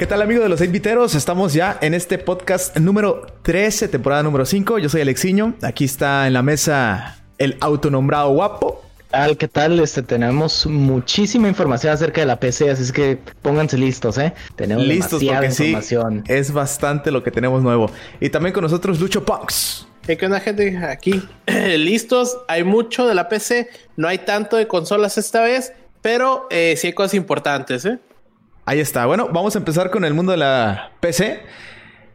[0.00, 1.14] ¿Qué tal amigos de los Inviteros?
[1.14, 4.78] Estamos ya en este podcast número 13, temporada número 5.
[4.78, 5.56] Yo soy Alexiño.
[5.60, 8.82] Aquí está en la mesa el autonombrado guapo.
[9.10, 9.78] Tal, ¿qué tal?
[9.78, 14.32] Este, tenemos muchísima información acerca de la PC, así es que pónganse listos, ¿eh?
[14.56, 16.24] Tenemos listos demasiada porque información.
[16.26, 17.90] sí, es bastante lo que tenemos nuevo.
[18.20, 19.86] Y también con nosotros Lucho Punks.
[20.06, 20.78] ¿Qué onda, gente?
[20.78, 21.22] Aquí,
[21.76, 22.38] listos.
[22.48, 26.86] Hay mucho de la PC, no hay tanto de consolas esta vez, pero eh, sí
[26.86, 27.98] hay cosas importantes, ¿eh?
[28.64, 29.06] Ahí está.
[29.06, 31.40] Bueno, vamos a empezar con el mundo de la PC.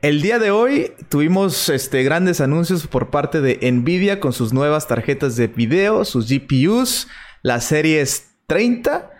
[0.01, 4.87] El día de hoy tuvimos este, grandes anuncios por parte de Nvidia con sus nuevas
[4.87, 7.07] tarjetas de video, sus GPUs,
[7.41, 9.11] las series 30,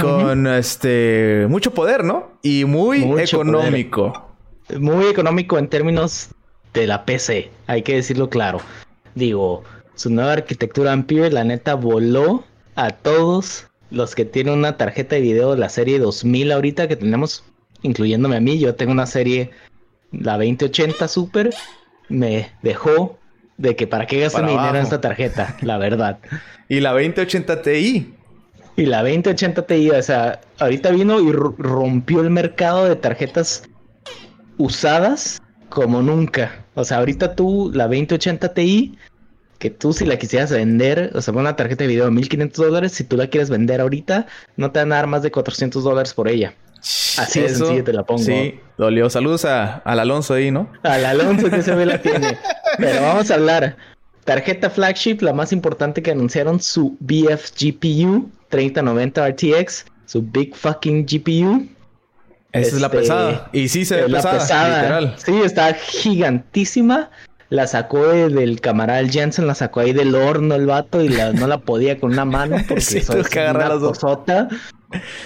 [0.00, 2.38] con este mucho poder, ¿no?
[2.42, 4.34] Y muy Mucho económico.
[4.78, 6.30] Muy económico en términos
[6.74, 8.60] de la PC, hay que decirlo claro.
[9.14, 9.62] Digo,
[9.94, 12.44] su nueva arquitectura Ampere, la neta, voló
[12.74, 16.96] a todos los que tienen una tarjeta de video de la serie 2000 ahorita que
[16.96, 17.44] tenemos,
[17.82, 18.58] incluyéndome a mí.
[18.58, 19.50] Yo tengo una serie,
[20.12, 21.50] la 2080 Super,
[22.08, 23.18] me dejó
[23.58, 26.18] de que para qué gastar Para mi dinero en esta tarjeta, la verdad.
[26.68, 28.12] Y la 2080 Ti.
[28.76, 33.62] Y la 2080 Ti, o sea, ahorita vino y ro- rompió el mercado de tarjetas
[34.58, 36.64] usadas como nunca.
[36.74, 38.98] O sea, ahorita tú, la 2080 Ti,
[39.58, 42.92] que tú si la quisieras vender, o sea, una tarjeta de video de 1500 dólares,
[42.92, 44.26] si tú la quieres vender ahorita,
[44.56, 46.54] no te van a dar más de 400 dólares por ella.
[47.18, 48.22] Así de sencillo te la pongo.
[48.22, 49.10] Sí, dolió.
[49.10, 50.70] Saludos a, al Alonso ahí, ¿no?
[50.82, 52.38] Al Alonso que se ve la tiene.
[52.78, 53.76] Pero vamos a hablar.
[54.24, 61.06] Tarjeta flagship, la más importante que anunciaron, su BF GPU 3090 RTX, su big fucking
[61.06, 61.66] GPU.
[62.52, 63.50] Esa es la Este, pesada.
[63.52, 64.78] Y sí se ve pesada, pesada.
[64.80, 65.14] literal.
[65.18, 67.10] Sí, está gigantísima.
[67.48, 71.32] La sacó de- del camarada Jensen, la sacó ahí del horno el vato y la-
[71.32, 73.98] no la podía con una mano porque Sí, eso es que una las dos.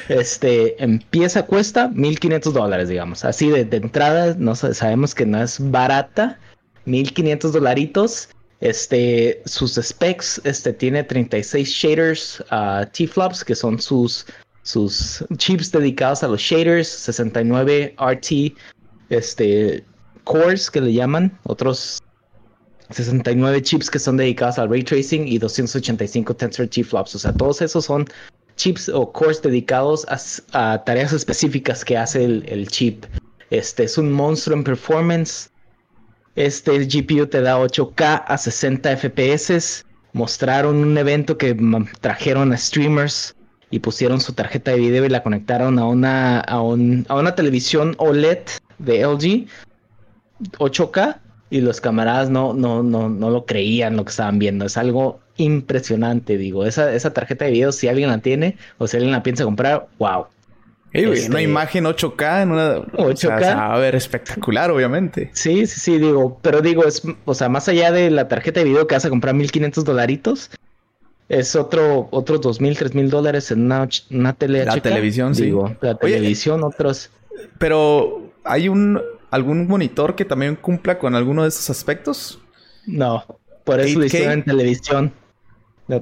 [0.09, 3.25] Este, empieza, cuesta 1500 dólares, digamos.
[3.25, 6.39] Así de, de entrada, no sa- sabemos que no es barata.
[6.87, 8.29] 1500 dolaritos.
[8.61, 14.27] Este, sus specs, este, tiene 36 shaders ah, T-flops, que son sus,
[14.63, 18.55] sus chips dedicados a los shaders, 69 RT,
[19.09, 19.83] este,
[20.25, 22.03] cores que le llaman, otros
[22.91, 27.15] 69 chips que son dedicados al ray tracing y 285 tensor T-flops.
[27.15, 28.07] O sea, todos esos son
[28.57, 30.07] chips o cores dedicados
[30.53, 33.05] a, tareas específicas que hace el, chip.
[33.51, 35.51] Este es un monstruo en performance.
[36.37, 39.85] Este GPU te da 8K a 60 FPS.
[40.13, 41.57] Mostraron un evento que
[42.01, 43.35] trajeron a streamers
[43.71, 47.35] y pusieron su tarjeta de video y la conectaron a una, a un- a una
[47.35, 48.41] televisión OLED
[48.79, 49.47] de LG
[50.59, 54.65] 8K y los camaradas no, no, no, no lo creían lo que estaban viendo.
[54.65, 56.65] Es algo impresionante, digo.
[56.65, 59.89] Esa, esa tarjeta de video, si alguien la tiene o si alguien la piensa comprar,
[59.99, 60.27] wow.
[60.93, 62.79] Ey, güey, Este- Una imagen 8K en una...
[62.97, 63.41] O sea, 8K.
[63.41, 65.31] se va a ver espectacular, obviamente.
[65.33, 68.65] Sí, sí, sí, digo, pero digo, es, o sea, más allá de la tarjeta de
[68.67, 70.51] video que vas a comprar 1500 dolaritos,
[71.29, 74.83] es otro, otros 2000, 3000 dólares en una, una tele La 8K.
[74.83, 75.45] televisión, sí.
[75.45, 77.11] Digo, la Oye, televisión, otros.
[77.59, 82.41] Pero, ¿hay un algún monitor que también cumpla con alguno de esos aspectos?
[82.87, 83.25] No,
[83.65, 84.07] por eso lo 8K.
[84.07, 85.13] hicieron en televisión.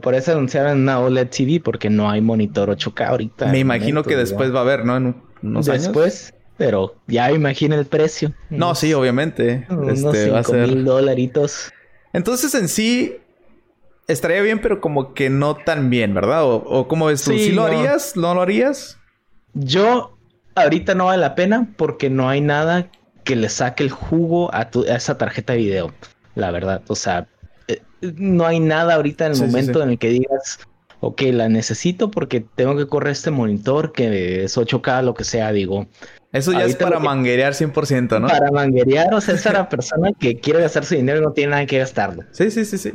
[0.03, 3.47] Por eso anunciaron una OLED TV porque no hay monitor 8K ahorita.
[3.47, 4.97] Me imagino momento, que después va a haber, ¿no?
[4.97, 5.67] En años.
[5.67, 8.35] Después, pero ya imagina el precio.
[8.51, 9.67] No, sí, obviamente.
[9.71, 10.69] Unos Este, va a 5 ser...
[10.69, 11.73] mil dolaritos.
[12.13, 13.17] Entonces, en sí,
[14.09, 16.45] estaría bien, pero como que no tan bien, ¿verdad?
[16.45, 17.31] ¿O, o cómo ves tú?
[17.31, 17.69] Sí, ¿Sí lo no.
[17.69, 18.15] harías?
[18.17, 18.99] ¿No lo harías?
[19.55, 20.19] Yo
[20.55, 22.91] ahorita no vale la pena porque no hay nada
[23.29, 25.93] que le saque el jugo a, tu- a esa tarjeta de video.
[26.35, 27.29] La verdad, o sea,
[27.69, 29.85] eh, no hay nada ahorita en el Sí, momento sí.
[29.85, 30.61] en el que digas,
[31.01, 35.53] ok, la necesito porque tengo que correr este monitor que es 8K, lo que sea,
[35.53, 35.87] digo.
[36.33, 38.29] Eso ya es para manguerear 100%, ¿no?
[38.29, 41.51] Para manguerear, o sea, es para persona que quiere gastar su dinero y no tiene
[41.51, 42.23] nada que gastarlo.
[42.31, 42.95] Sí, sí, sí, sí.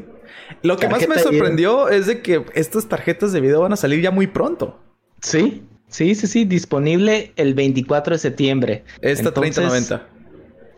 [0.63, 4.01] Lo que más me sorprendió es de que estas tarjetas de video van a salir
[4.01, 4.79] ya muy pronto.
[5.21, 8.83] Sí, sí, sí, sí, disponible el 24 de septiembre.
[9.01, 10.12] Esta Entonces, 3090.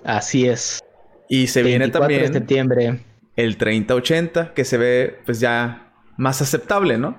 [0.05, 0.79] Así es.
[1.27, 2.99] Y se viene 24 de también septiembre.
[3.35, 7.17] el 3080, que se ve pues ya más aceptable, ¿no?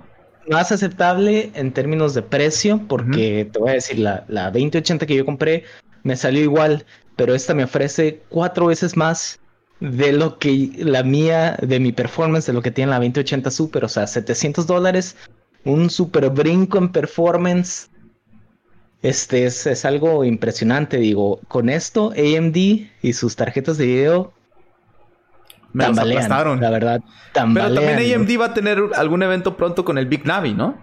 [0.49, 5.17] Más aceptable en términos de precio, porque te voy a decir, la, la 2080 que
[5.17, 5.65] yo compré
[6.05, 6.87] me salió igual,
[7.17, 9.41] pero esta me ofrece cuatro veces más
[9.81, 13.85] de lo que la mía, de mi performance, de lo que tiene la 2080 Super,
[13.85, 15.17] o sea, 700 dólares,
[15.65, 17.91] un super brinco en performance.
[19.03, 24.33] Este es, es algo impresionante, digo, con esto AMD y sus tarjetas de video
[25.73, 27.75] Me tambalean, la verdad, Pero tambalean.
[27.75, 30.77] también AMD va a tener algún evento pronto con el Big Navi, ¿no?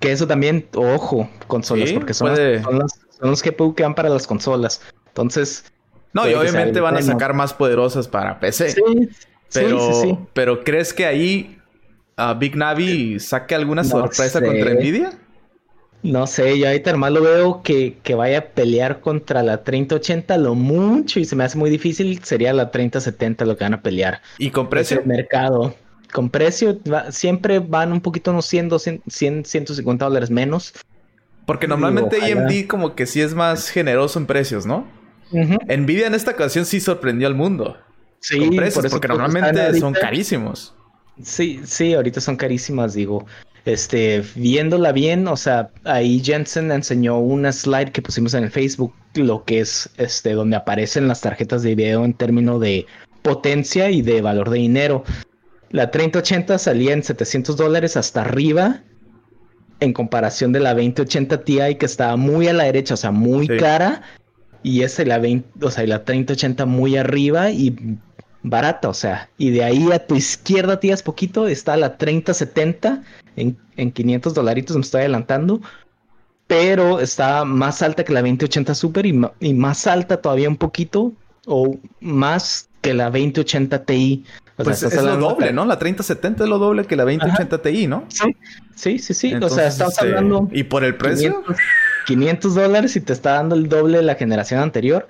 [0.00, 3.74] Que eso también, ojo, consolas, Sí, porque son, puede- las, son, las, son los GPU
[3.74, 4.82] que van para las consolas.
[5.08, 5.64] Entonces.
[6.12, 8.70] No, y obviamente van a sacar más poderosas para PC.
[8.70, 8.82] Sí,
[9.52, 11.58] pero, pero ¿crees que ahí
[12.18, 15.12] uh, Big Navi saque alguna sorpresa contra Nvidia?
[16.04, 20.36] No sé, yo ahorita nomás lo veo que, que, vaya a pelear contra la 3080
[20.36, 22.22] lo mucho y se me hace muy difícil.
[22.22, 24.20] Sería la 3070 lo que van a pelear.
[24.36, 25.00] ¿Y con precio?
[25.00, 25.74] El mercado.
[26.12, 26.78] Con precio
[27.08, 28.70] siempre van un poquito unos 100,
[29.06, 30.74] 100, 150 dólares menos.
[31.46, 34.86] Porque normalmente AMD como que sí es más generoso en precios, ¿no?
[35.32, 37.78] Nvidia en esta ocasión sí sorprendió al mundo.
[38.20, 40.74] Sí, con precios, porque normalmente son carísimos.
[41.22, 43.24] Sí, sí, ahorita son carísimas, digo
[43.64, 48.92] este, viéndola bien, o sea, ahí Jensen enseñó una slide que pusimos en el Facebook,
[49.14, 52.86] lo que es, este, donde aparecen las tarjetas de video en términos de
[53.22, 55.04] potencia y de valor de dinero.
[55.70, 58.82] La 3080 salía en 700 dólares hasta arriba,
[59.80, 63.48] en comparación de la 2080 Ti que estaba muy a la derecha, o sea, muy
[63.48, 64.02] cara,
[64.62, 67.98] y esa la 20, o sea, la 3080 muy arriba y
[68.44, 73.02] barata, o sea, y de ahí a tu izquierda, tías, poquito, está la 3070
[73.36, 75.60] en, en 500 dolaritos, me estoy adelantando,
[76.46, 81.12] pero está más alta que la 2080 Super y, y, más alta todavía un poquito,
[81.46, 84.24] o más que la 2080 Ti.
[84.56, 85.64] pues es lo doble, ¿no?
[85.64, 88.04] La 3070 es lo doble que la 2080 Ti, ¿no?
[88.74, 89.34] Sí, sí, sí.
[89.34, 90.48] o sea, estamos este, hablando.
[90.52, 91.42] ¿Y por el precio?
[92.06, 95.08] 500 dólares y te está dando el doble de la generación anterior.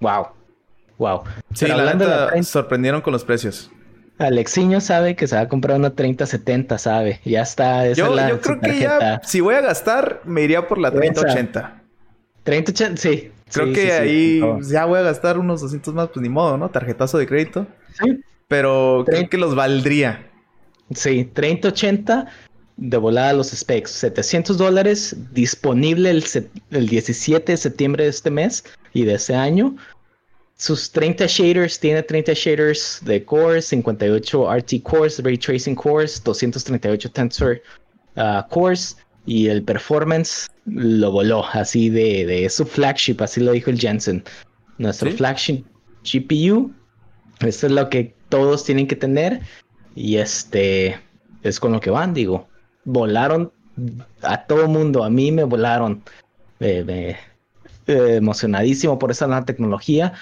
[0.00, 0.37] Wow.
[0.98, 1.22] Wow.
[1.54, 3.70] Sí, la neta, sorprendieron con los precios.
[4.18, 7.20] Alexiño sabe que se va a comprar una 3070, sabe.
[7.24, 7.86] Ya está.
[7.86, 11.82] Esa yo, yo creo que ya, si voy a gastar, me iría por la 3080.
[12.42, 13.30] 3080, sí.
[13.52, 16.68] Creo que ahí ya voy a gastar unos 200 más, pues ni modo, ¿no?
[16.68, 17.66] Tarjetazo de crédito.
[18.02, 18.20] Sí.
[18.48, 20.26] Pero creo que los valdría.
[20.94, 22.26] Sí, 3080
[22.76, 23.90] de volada los specs.
[23.90, 26.24] 700 dólares disponible el,
[26.70, 29.76] el 17 de septiembre de este mes y de ese año
[30.58, 37.10] sus 30 shaders, tiene 30 shaders de cores, 58 RT cores, ray tracing cores, 238
[37.12, 37.62] tensor
[38.16, 43.70] uh, cores y el performance lo voló así de, de su flagship, así lo dijo
[43.70, 44.24] el Jensen.
[44.78, 45.64] Nuestro flagship
[46.02, 46.72] GPU,
[47.40, 49.40] eso es lo que todos tienen que tener
[49.94, 50.98] y este
[51.44, 52.48] es con lo que van, digo.
[52.84, 53.52] Volaron
[54.22, 56.02] a todo mundo, a mí me volaron.
[56.58, 57.16] Eh,
[57.88, 60.12] emocionadísimo por esa nueva tecnología.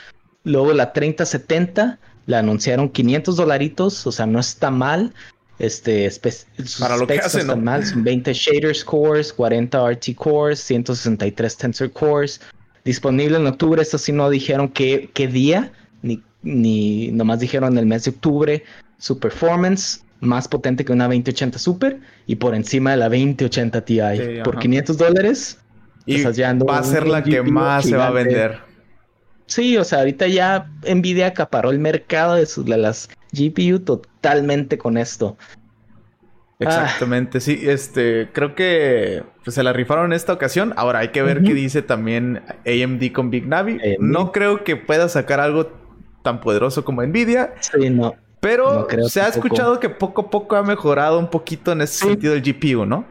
[0.46, 5.12] Luego la 3070 la anunciaron 500 dolaritos, o sea, no está mal.
[5.58, 6.08] Este,
[6.78, 11.90] Para lo que hace, no mal, son 20 shaders cores, 40 RT cores, 163 tensor
[11.90, 12.40] cores.
[12.84, 15.72] Disponible en octubre, esto sí no dijeron qué, qué día,
[16.02, 18.62] ni, ni nomás dijeron el mes de octubre.
[18.98, 24.00] Su performance más potente que una 2080 Super y por encima de la 2080 Ti.
[24.44, 25.58] por 500 dólares.
[26.06, 28.65] Y va a ser la que más se va a vender.
[29.46, 34.98] Sí, o sea, ahorita ya Nvidia acaparó el mercado de, sus, las GPU totalmente con
[34.98, 35.36] esto.
[36.58, 40.72] Exactamente, sí, este, creo que pues, se la rifaron en esta ocasión.
[40.76, 43.78] Ahora hay que ver qué dice también AMD con Big Navi.
[43.98, 45.70] No creo que pueda sacar algo
[46.22, 47.54] tan poderoso como Nvidia.
[47.60, 48.14] Sí, no.
[48.40, 52.34] Pero se ha escuchado que poco a poco ha mejorado un poquito en ese sentido
[52.34, 53.04] el GPU, ¿no?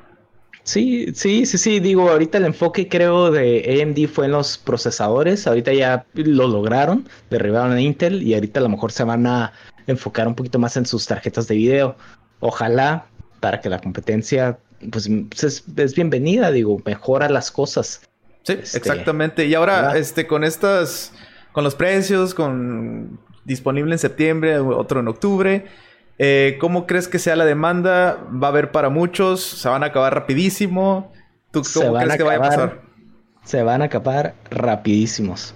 [0.65, 1.79] Sí, sí, sí, sí.
[1.79, 5.45] Digo, ahorita el enfoque creo de AMD fue en los procesadores.
[5.45, 9.53] Ahorita ya lo lograron, derribaron a Intel y ahorita a lo mejor se van a
[9.86, 11.95] enfocar un poquito más en sus tarjetas de video.
[12.39, 13.05] Ojalá
[13.39, 14.57] para que la competencia
[14.91, 15.07] pues
[15.43, 18.01] es, bienvenida, digo, mejora las cosas.
[18.41, 19.45] Sí, este, exactamente.
[19.45, 21.13] Y ahora, este, con estas,
[21.51, 25.65] con los precios, con disponible en septiembre, otro en octubre.
[26.17, 28.19] Eh, ¿Cómo crees que sea la demanda?
[28.31, 29.43] ¿Va a haber para muchos?
[29.43, 31.12] ¿Se van a acabar rapidísimo?
[31.51, 32.81] ¿Tú cómo crees que vaya a pasar?
[33.43, 35.53] Se van a acabar rapidísimos.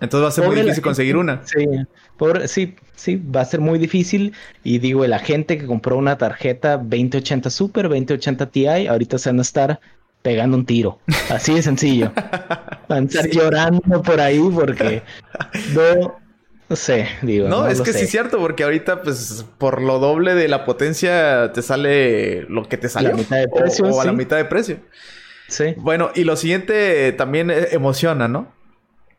[0.00, 1.42] Entonces va a ser muy difícil conseguir una.
[1.44, 1.64] Sí,
[2.46, 4.34] sí, sí, va a ser muy difícil.
[4.64, 9.38] Y digo, la gente que compró una tarjeta 2080 Super, 2080 Ti, ahorita se van
[9.38, 9.80] a estar
[10.22, 10.98] pegando un tiro.
[11.30, 12.12] Así de sencillo.
[12.88, 15.02] Van a estar llorando por ahí porque
[15.74, 16.16] no,
[16.72, 17.48] no sé, digo.
[17.48, 21.52] No, es que sí es cierto, porque ahorita, pues, por lo doble de la potencia
[21.52, 23.08] te sale lo que te sale.
[23.08, 23.84] A la mitad de precio.
[23.84, 24.78] O, a la mitad de precio.
[25.48, 25.74] Sí.
[25.76, 28.50] Bueno, y lo siguiente también e, emociona, ¿no?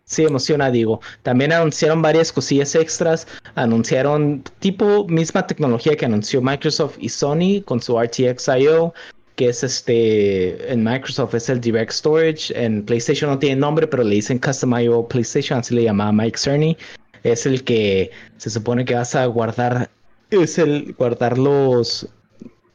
[0.03, 0.99] Sí, emociona, digo.
[1.21, 3.27] También anunciaron varias cosillas extras.
[3.53, 8.95] Anunciaron tipo misma tecnología que anunció Microsoft y Sony con su RTX IO,
[9.35, 12.51] que es este en Microsoft es el Direct Storage.
[12.59, 16.39] En PlayStation no tiene nombre, pero le dicen Custom IO PlayStation, así le llamaba Mike
[16.39, 16.75] Cerny
[17.23, 19.89] es el que se supone que vas a guardar,
[20.29, 22.07] es el guardar los,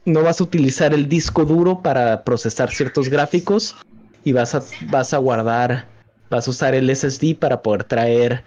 [0.05, 3.77] no vas a utilizar el disco duro para procesar ciertos gráficos
[4.25, 5.87] y vas a, vas a guardar,
[6.31, 8.45] vas a usar el SSD para poder traer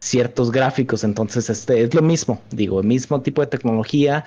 [0.00, 1.04] ciertos gráficos.
[1.04, 4.24] Entonces, este es lo mismo, digo, el mismo tipo de tecnología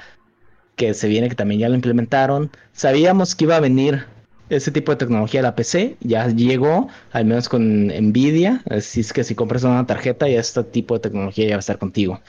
[0.76, 2.52] que se viene, que también ya lo implementaron.
[2.72, 4.06] Sabíamos que iba a venir
[4.50, 8.64] ese tipo de tecnología la PC, ya llegó, al menos con Nvidia.
[8.70, 11.60] Así es que si compras una tarjeta, ya este tipo de tecnología ya va a
[11.60, 12.22] estar contigo.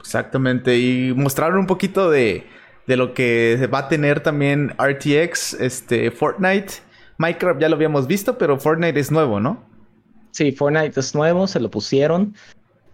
[0.00, 2.46] Exactamente, y mostraron un poquito de,
[2.86, 6.74] de lo que va a tener también RTX, este, Fortnite.
[7.18, 9.64] Minecraft ya lo habíamos visto, pero Fortnite es nuevo, ¿no?
[10.30, 12.34] Sí, Fortnite es nuevo, se lo pusieron.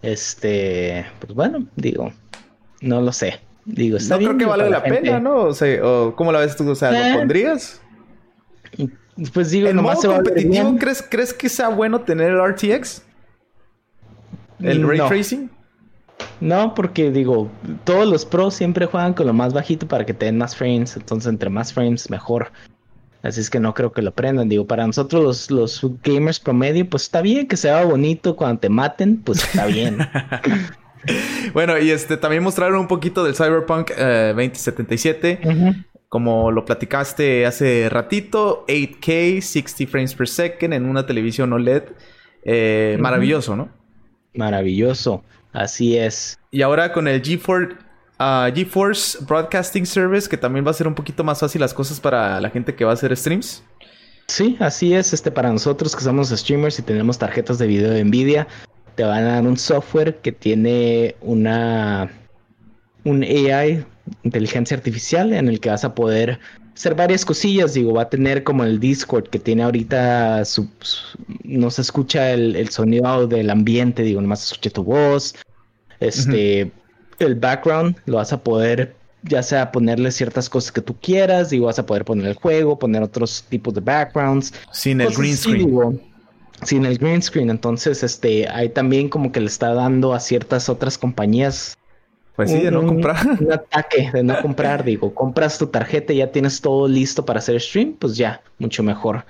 [0.00, 2.12] Este, pues bueno, digo,
[2.80, 3.40] no lo sé.
[3.66, 5.36] Digo, está no creo que vale la, pena, ¿no?
[5.44, 5.80] O sea,
[6.14, 6.68] ¿cómo la ves tú?
[6.68, 7.80] O sea, ¿lo eh, pondrías?
[9.32, 13.02] Pues digo, ¿En modo competitivo ¿crees, ¿crees que sea bueno tener el RTX?
[14.60, 15.50] ¿El ray tracing?
[16.40, 17.50] No, porque digo,
[17.84, 20.96] todos los pros siempre juegan con lo más bajito para que te den más frames.
[20.96, 22.50] Entonces, entre más frames, mejor.
[23.22, 24.48] Así es que no creo que lo aprendan.
[24.48, 29.16] Digo, para nosotros los, gamers promedio, pues está bien que sea bonito cuando te maten,
[29.18, 29.98] pues está bien.
[31.54, 35.40] bueno, y este también mostraron un poquito del Cyberpunk 2077.
[35.42, 41.82] Eh, Como lo platicaste hace ratito, 8K, 60 frames per second en una televisión OLED.
[42.44, 43.68] Eh, maravilloso, ¿no?
[44.32, 45.24] Maravilloso.
[45.52, 46.38] Así es.
[46.52, 47.74] Y ahora con el GeForce,
[48.20, 51.98] uh, GeForce Broadcasting Service, que también va a ser un poquito más fácil las cosas
[51.98, 53.64] para la gente que va a hacer streams.
[54.28, 55.12] Sí, así es.
[55.12, 58.46] Este, para nosotros que somos streamers y tenemos tarjetas de video de Nvidia,
[58.94, 62.08] te van a dar un software que tiene una
[63.02, 63.84] un AI,
[64.22, 66.38] inteligencia artificial, en el que vas a poder
[66.74, 67.74] hacer varias cosillas.
[67.74, 70.68] Digo, va a tener como el Discord que tiene ahorita su,
[71.44, 75.34] no se escucha el, sonido del ambiente, digo, nomás se escucha tu voz.
[76.00, 76.70] Este,
[77.18, 81.66] el background lo vas a poder, ya sea ponerle ciertas cosas que tú quieras, digo,
[81.66, 84.52] vas a poder poner el juego, poner otros tipos de backgrounds.
[84.72, 86.00] Sin el green screen.
[86.64, 87.50] sin el green screen.
[87.50, 91.76] Entonces, este, hay también como que le está dando a ciertas otras compañías
[92.36, 93.26] pues sí, de no comprar.
[93.40, 97.38] Un ataque de no comprar, digo, compras tu tarjeta y ya tienes todo listo para
[97.38, 99.24] hacer stream, pues ya, mucho mejor.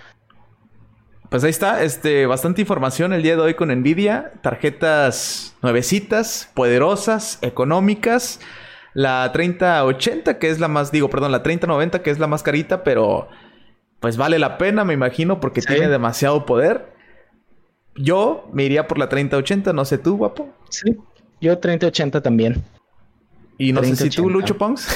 [1.28, 4.32] Pues ahí está, este, bastante información el día de hoy con Nvidia.
[4.40, 8.40] Tarjetas nuevecitas, poderosas, económicas.
[8.94, 12.84] La 3080, que es la más, digo, perdón, la 3090, que es la más carita,
[12.84, 13.28] pero
[13.98, 16.92] pues vale la pena, me imagino, porque tiene demasiado poder.
[17.96, 20.48] Yo me iría por la 3080, no sé tú, guapo.
[20.68, 20.96] Sí,
[21.40, 22.62] yo 3080 también.
[23.58, 24.88] Y no sé si tú, Lucho Pongs.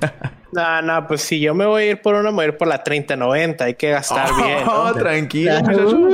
[0.52, 2.56] no, no, pues si yo me voy a ir por una, me voy a ir
[2.56, 3.64] por la 3090.
[3.64, 4.64] Hay que gastar oh, bien.
[4.64, 4.94] ¿no?
[4.94, 5.52] tranquilo,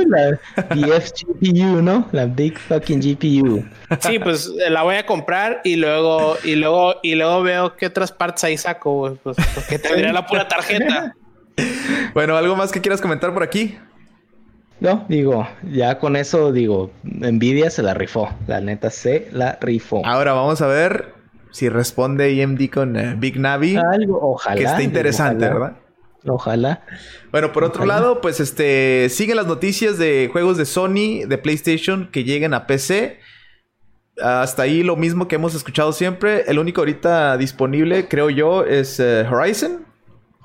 [0.07, 2.07] la, GPU, ¿no?
[2.11, 3.63] La big fucking GPU.
[3.99, 7.87] Sí, pues eh, la voy a comprar y luego, y luego, y luego veo qué
[7.87, 11.15] otras partes ahí saco, pues porque tendría la pura tarjeta.
[12.15, 13.77] bueno, ¿algo más que quieras comentar por aquí?
[14.79, 18.29] No, digo, ya con eso, digo, Nvidia se la rifó.
[18.47, 20.05] La neta se la rifó.
[20.05, 21.22] Ahora vamos a ver
[21.53, 23.75] si responde AMD con eh, Big Navi.
[23.77, 24.55] Algo, ojalá.
[24.55, 25.77] Que esté interesante, ¿verdad?
[26.25, 26.83] Ojalá.
[27.31, 32.09] Bueno, por otro lado, pues este siguen las noticias de juegos de Sony, de PlayStation
[32.11, 33.19] que lleguen a PC.
[34.19, 36.43] Hasta ahí lo mismo que hemos escuchado siempre.
[36.47, 39.85] El único ahorita disponible, creo yo, es eh, Horizon.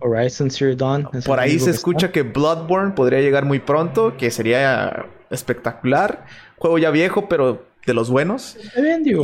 [0.00, 1.09] Horizon Zero Dawn.
[1.25, 6.27] Por ahí se escucha que Bloodborne podría llegar muy pronto, que sería espectacular.
[6.59, 8.57] Juego ya viejo, pero de los buenos.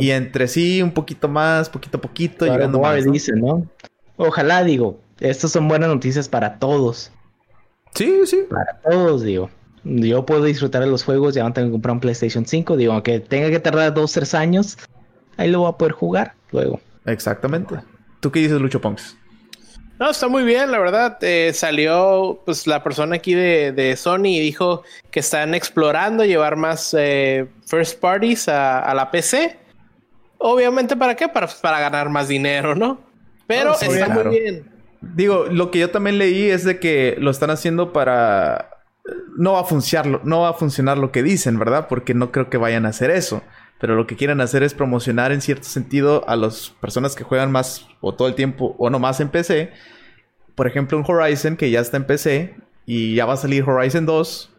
[0.01, 3.05] Y entre sí, un poquito más, poquito a poquito, llegando más.
[3.35, 3.67] ¿no?
[4.17, 7.11] Ojalá, digo, estas son buenas noticias para todos.
[7.93, 8.43] Sí, sí.
[8.49, 9.49] Para todos, digo.
[9.83, 12.93] Yo puedo disfrutar de los juegos, ya no tengo que comprar un PlayStation 5, digo,
[12.93, 14.77] aunque tenga que tardar dos, tres años,
[15.37, 16.81] ahí lo voy a poder jugar luego.
[17.05, 17.75] Exactamente.
[18.19, 19.15] ¿Tú qué dices, Lucho Ponks?
[19.99, 21.17] No, está muy bien, la verdad.
[21.21, 26.93] Eh, salió pues la persona aquí de, Sony y dijo que están explorando llevar más
[26.97, 29.57] eh, first parties a, la PC.
[30.37, 31.29] Obviamente, ¿para qué?
[31.29, 32.99] Para, para ganar más dinero, ¿no?
[33.47, 34.69] Pero está muy bien.
[35.01, 38.71] Digo, lo que yo también leí es de que lo están haciendo para.
[39.37, 41.87] No va a funcionar, no va a funcionar lo que dicen, ¿verdad?
[41.87, 43.43] Porque no creo que vayan a hacer eso.
[43.79, 47.51] Pero lo que quieren hacer es promocionar en cierto sentido a las personas que juegan
[47.51, 49.73] más o todo el tiempo o no más en PC.
[50.55, 52.55] Por ejemplo, un Horizon que ya está en PC
[52.85, 54.51] y ya va a salir Horizon 2.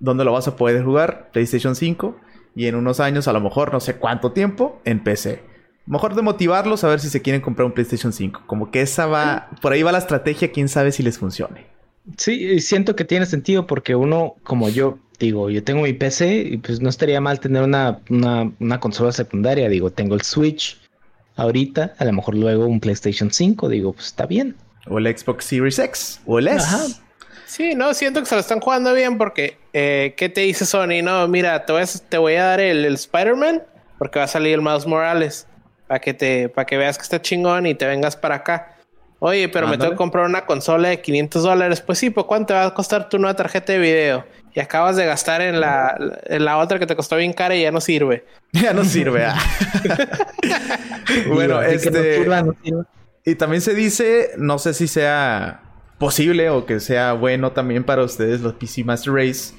[0.00, 1.30] ¿Dónde lo vas a poder jugar?
[1.32, 2.16] PlayStation 5.
[2.56, 5.42] Y en unos años, a lo mejor, no sé cuánto tiempo, en PC.
[5.86, 8.44] Mejor de motivarlos a ver si se quieren comprar un PlayStation 5.
[8.46, 9.50] Como que esa va.
[9.60, 11.73] Por ahí va la estrategia, quién sabe si les funcione.
[12.18, 16.56] Sí, siento que tiene sentido porque uno, como yo, digo, yo tengo mi PC y
[16.58, 19.68] pues no estaría mal tener una, una, consola secundaria.
[19.68, 20.78] Digo, tengo el Switch
[21.36, 24.54] ahorita, a lo mejor luego un PlayStation 5, digo, pues está bien.
[24.86, 27.00] O el Xbox Series X o el S.
[27.46, 31.02] Sí, no, siento que se lo están jugando bien porque, eh, ¿qué te dice Sony?
[31.02, 33.62] No, mira, te voy a, te voy a dar el, el Spider-Man
[33.98, 35.46] porque va a salir el Miles Morales
[35.86, 38.73] para que te, para que veas que está chingón y te vengas para acá.
[39.26, 41.80] Oye, pero me tengo que comprar una consola de 500 dólares.
[41.80, 44.26] Pues sí, pues ¿cuánto va a costar tu nueva tarjeta de video?
[44.52, 47.62] Y acabas de gastar en la, en la otra que te costó bien cara y
[47.62, 48.26] ya no sirve.
[48.52, 49.24] Ya no sirve.
[49.24, 49.38] Ah.
[51.28, 52.26] bueno, este...
[53.24, 55.62] Y también se dice, no sé si sea
[55.96, 59.54] posible o que sea bueno también para ustedes los PC Master Race,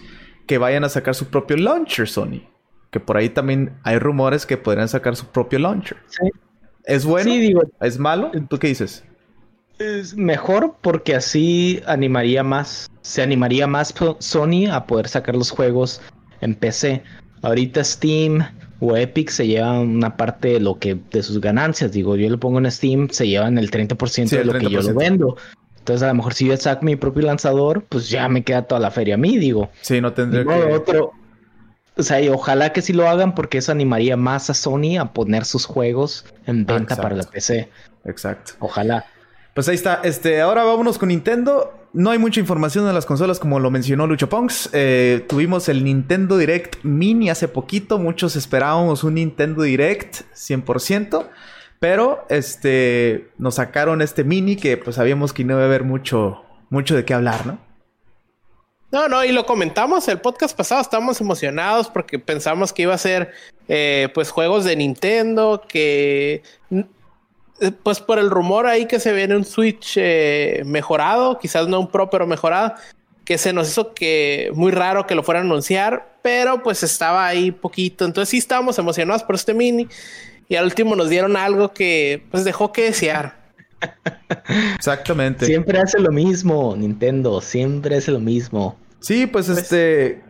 [0.46, 2.44] que vayan a sacar su propio launcher Sony.
[2.92, 5.98] Que por ahí también hay rumores que podrían sacar su propio launcher.
[6.06, 6.30] Sí.
[6.84, 7.32] ¿Es bueno?
[7.32, 7.64] Sí, digo.
[7.82, 8.30] ¿Es malo?
[8.48, 9.04] ¿Tú qué dices?
[9.80, 16.02] Es mejor porque así animaría más, se animaría más Sony a poder sacar los juegos
[16.42, 17.04] en PC.
[17.42, 18.44] Ahorita Steam
[18.80, 21.92] o Epic se llevan una parte de lo que de sus ganancias.
[21.92, 24.94] Digo, yo lo pongo en Steam, se llevan el 30% de lo que yo lo
[24.94, 25.38] vendo.
[25.80, 28.82] Entonces, a lo mejor si yo saco mi propio lanzador, pues ya me queda toda
[28.82, 29.70] la feria a mí, digo.
[29.82, 30.74] Sí, no tendría que...
[30.74, 31.12] otro.
[31.98, 35.14] O sea, y ojalá que sí lo hagan porque eso animaría más a Sony a
[35.14, 37.70] poner sus juegos en venta para la PC.
[38.04, 38.54] Exacto.
[38.60, 39.06] Ojalá.
[39.56, 40.02] Pues ahí está.
[40.04, 41.74] Este, ahora vámonos con Nintendo.
[41.94, 44.70] No hay mucha información de las consolas como lo mencionó Lucho Ponks.
[44.74, 47.98] Eh, tuvimos el Nintendo Direct Mini hace poquito.
[47.98, 51.30] Muchos esperábamos un Nintendo Direct 100%.
[51.80, 56.44] Pero este, nos sacaron este Mini que pues sabíamos que no iba a haber mucho,
[56.70, 57.58] mucho de qué hablar, ¿no?
[58.92, 62.98] No, no, y lo comentamos el podcast pasado, estábamos emocionados porque pensamos que iba a
[62.98, 63.32] ser
[63.68, 66.44] eh, pues juegos de Nintendo, que
[67.84, 71.88] pues por el rumor ahí que se viene un Switch eh, mejorado, quizás no un
[71.88, 72.74] Pro, pero mejorado,
[73.24, 77.26] que se nos hizo que muy raro que lo fueran a anunciar, pero pues estaba
[77.26, 78.06] ahí poquito.
[78.06, 79.88] Entonces sí estábamos emocionados por este mini
[80.48, 83.46] y al último nos dieron algo que pues dejó que desear.
[84.76, 85.46] Exactamente.
[85.46, 88.78] Siempre hace lo mismo, Nintendo, siempre hace lo mismo.
[89.00, 90.24] Sí, pues, pues este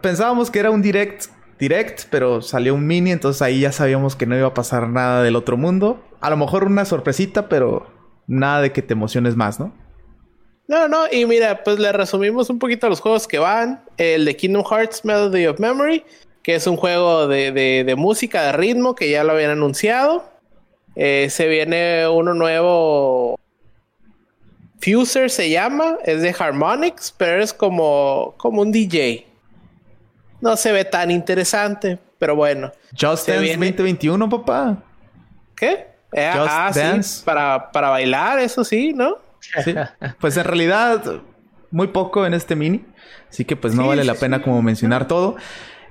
[0.00, 1.26] pensábamos que era un direct
[1.58, 5.22] direct, pero salió un mini, entonces ahí ya sabíamos que no iba a pasar nada
[5.22, 7.86] del otro mundo a lo mejor una sorpresita, pero
[8.26, 9.72] nada de que te emociones más, ¿no?
[10.68, 13.84] No, no, y mira, pues le resumimos un poquito los juegos que van.
[13.96, 16.04] El de Kingdom Hearts Melody of Memory,
[16.42, 20.24] que es un juego de, música, de ritmo, que ya lo habían anunciado.
[20.96, 23.38] Eh, se viene uno nuevo.
[24.80, 29.26] Fuser se llama, es de Harmonix, pero es como, como un DJ.
[30.40, 32.72] No se ve tan interesante, pero bueno.
[32.92, 34.82] Just Dance 2021, papá.
[35.56, 35.86] ¿Qué?
[36.12, 39.18] Eh, ah, sí, para, para bailar, eso sí, ¿no?
[39.64, 39.74] Sí.
[40.20, 41.20] Pues en realidad,
[41.70, 42.84] muy poco en este mini.
[43.28, 45.36] Así que pues no vale la pena como mencionar todo.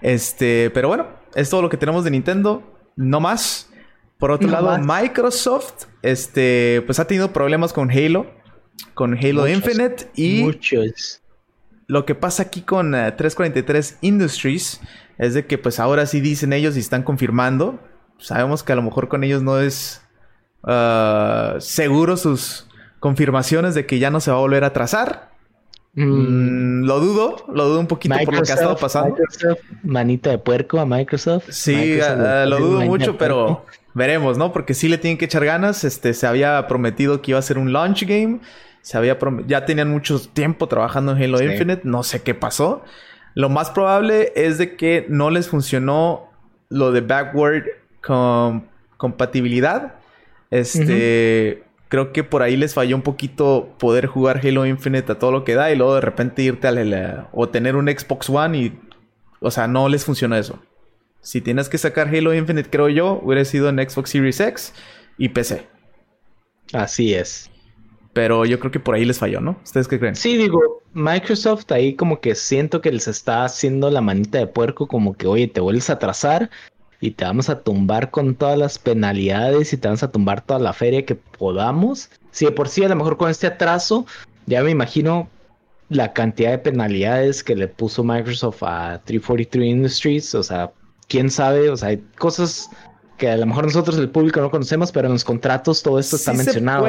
[0.01, 2.63] Este, pero bueno, es todo lo que tenemos de Nintendo.
[2.95, 3.69] No más.
[4.17, 8.25] Por otro lado, Microsoft, este, pues ha tenido problemas con Halo,
[8.93, 11.21] con Halo Infinite y muchos.
[11.87, 14.81] Lo que pasa aquí con 343 eh, Industries
[15.17, 17.79] es de que pues ahora sí dicen ellos y están confirmando.
[18.17, 20.01] Sabemos que a lo mejor con ellos no es
[20.63, 22.67] uh, seguro sus
[22.99, 25.35] confirmaciones de que ya no se va a volver a trazar.
[25.93, 26.81] Mm.
[26.81, 29.15] Mm, lo dudo, lo dudo un poquito por lo que ha estado pasando.
[29.83, 31.45] manita de puerco a Microsoft.
[31.51, 34.51] Sí, uh, lo dudo mucho, pero veremos, ¿no?
[34.51, 35.83] Porque sí le tienen que echar ganas.
[35.83, 38.39] Este, se había prometido que iba a ser un launch game.
[38.85, 39.17] Se había
[39.47, 41.81] ya tenían mucho tiempo trabajando en Halo Infinite.
[41.85, 42.83] No sé qué pasó.
[43.33, 46.29] Lo más probable es de que no les funcionó
[46.69, 47.63] lo de backward
[48.97, 49.95] compatibilidad.
[50.51, 55.31] Este, creo que por ahí les falló un poquito poder jugar Halo Infinite a todo
[55.31, 58.79] lo que da y luego de repente irte a o tener un Xbox One y,
[59.39, 60.59] o sea, no les funciona eso.
[61.21, 64.75] Si tienes que sacar Halo Infinite, creo yo, hubiera sido en Xbox Series X
[65.17, 65.65] y PC.
[66.71, 67.49] Así es.
[68.15, 69.57] Pero yo creo que por ahí les falló, ¿no?
[69.61, 70.15] ¿Ustedes qué creen?
[70.15, 74.87] Sí, digo, Microsoft ahí como que siento que les está haciendo la manita de puerco,
[74.87, 76.49] como que, oye, te vuelves a atrasar
[77.01, 80.59] y te vamos a tumbar con todas las penalidades y te vamos a tumbar toda
[80.61, 82.09] la feria que podamos.
[82.31, 84.05] Si de por sí a lo mejor con este atraso,
[84.45, 85.27] ya me imagino
[85.89, 90.71] la cantidad de penalidades que le puso Microsoft a 343 Industries, o sea,
[91.09, 92.69] quién sabe, o sea, hay cosas
[93.17, 96.15] que a lo mejor nosotros el público no conocemos, pero en los contratos todo esto
[96.15, 96.87] está mencionado.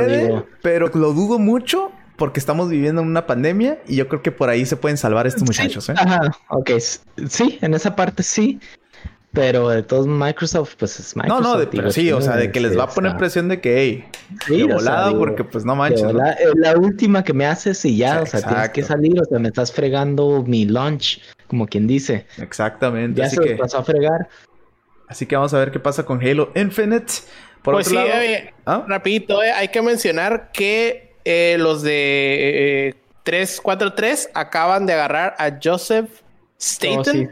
[0.62, 4.48] Pero lo dudo mucho porque estamos viviendo en una pandemia y yo creo que por
[4.48, 5.88] ahí se pueden salvar estos muchachos.
[5.88, 5.94] ¿eh?
[5.96, 6.70] Ajá, ok.
[7.28, 8.60] Sí, en esa parte sí.
[9.32, 11.42] Pero de todos Microsoft, pues es Microsoft.
[11.42, 13.82] No, no, pero sí, o sea, de que les va a poner presión de que,
[13.82, 14.04] hey,
[14.46, 16.06] sí, volado, porque pues no manches.
[16.54, 19.48] La última que me haces y ya, o sea, tienes que salir, o sea, me
[19.48, 22.24] estás fregando mi lunch, como quien dice.
[22.38, 23.20] Exactamente.
[23.20, 23.56] Ya se que...
[23.56, 24.26] pasó a fregar.
[25.08, 27.12] Así que vamos a ver qué pasa con Halo Infinite.
[27.62, 27.96] Por pues sí,
[28.64, 28.84] ¿Ah?
[28.86, 36.08] rapidito, eh, hay que mencionar que eh, los de 343 acaban de agarrar a Joseph
[36.60, 37.30] Staten.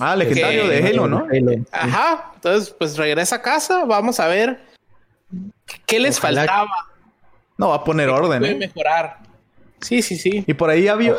[0.00, 1.26] Oh, ah, legendario de Halo, ¿no?
[1.70, 2.32] Ajá.
[2.34, 3.84] Entonces, pues regresa a casa.
[3.84, 4.60] Vamos a ver
[5.86, 6.68] qué les faltaba.
[7.58, 8.38] No, va a poner orden.
[8.38, 8.56] Puede ¿eh?
[8.56, 9.18] mejorar.
[9.80, 10.44] Sí, sí, sí.
[10.46, 11.14] Y por ahí había,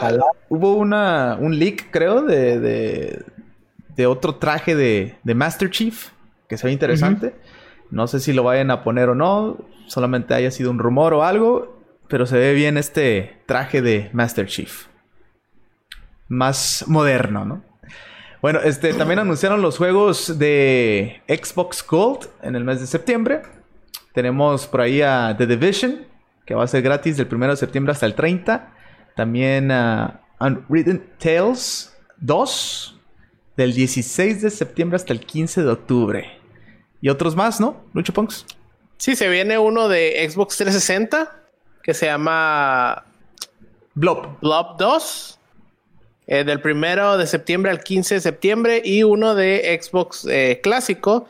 [0.49, 3.23] hubo una, un leak, creo, de, de,
[4.07, 6.09] otro traje de, de, Master Chief
[6.47, 7.35] que se ve interesante.
[7.91, 9.57] No sé si lo vayan a poner o no.
[9.87, 11.79] Solamente haya sido un rumor o algo.
[12.07, 14.87] Pero se ve bien este traje de Master Chief.
[16.27, 17.63] Más moderno, ¿no?
[18.41, 23.41] Bueno, este, también anunciaron los juegos de Xbox Gold en el mes de septiembre.
[24.13, 26.05] Tenemos por ahí a The Division,
[26.45, 28.73] que va a ser gratis del 1 de septiembre hasta el 30.
[29.15, 32.98] También a Unwritten Tales 2,
[33.59, 36.31] del 16 de septiembre hasta el 15 de octubre.
[37.01, 37.83] Y otros más, ¿no?
[37.93, 38.45] Lucho Punks.
[38.95, 41.29] Sí, se viene uno de Xbox 360
[41.83, 43.03] que se llama
[43.95, 44.39] Blob.
[44.39, 45.39] Blob 2.
[46.27, 48.81] Eh, del primero de septiembre al 15 de septiembre.
[48.85, 51.27] Y uno de Xbox eh, clásico.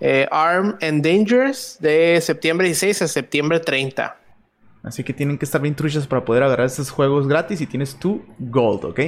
[0.00, 4.16] Eh, Arm and Dangerous de septiembre 16 a septiembre 30.
[4.82, 7.96] Así que tienen que estar bien truchas para poder agarrar estos juegos gratis y tienes
[7.96, 9.00] tu Gold, ¿ok?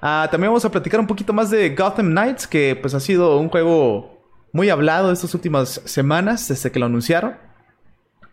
[0.00, 3.38] Ah, también vamos a platicar un poquito más de Gotham Knights, que pues ha sido
[3.38, 4.20] un juego
[4.52, 7.36] muy hablado estas últimas semanas desde que lo anunciaron.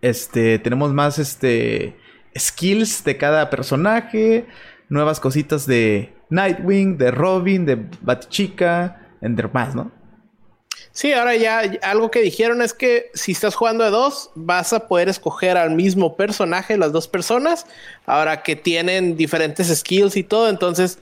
[0.01, 1.97] Este, tenemos más este,
[2.37, 4.47] skills de cada personaje,
[4.89, 9.91] nuevas cositas de Nightwing, de Robin, de Batchica, entre más, ¿no?
[10.91, 14.87] Sí, ahora ya algo que dijeron es que si estás jugando de dos, vas a
[14.87, 17.67] poder escoger al mismo personaje, las dos personas,
[18.05, 20.99] ahora que tienen diferentes skills y todo, entonces,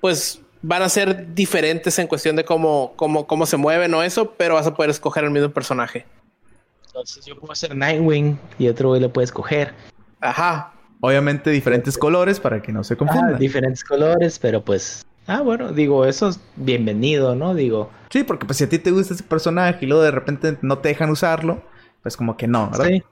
[0.00, 4.32] pues van a ser diferentes en cuestión de cómo, cómo, cómo se mueven o eso,
[4.32, 6.06] pero vas a poder escoger al mismo personaje.
[6.86, 9.72] Entonces yo puedo hacer Nightwing y otro güey lo puede escoger.
[10.20, 10.72] Ajá.
[11.00, 13.34] Obviamente diferentes colores para que no se confundan.
[13.34, 15.06] Ah, diferentes colores, pero pues...
[15.26, 17.54] Ah, bueno, digo, eso es bienvenido, ¿no?
[17.54, 17.90] Digo...
[18.10, 20.78] Sí, porque pues si a ti te gusta ese personaje y luego de repente no
[20.78, 21.62] te dejan usarlo,
[22.02, 22.86] pues como que no, ¿verdad?
[22.86, 23.02] Sí.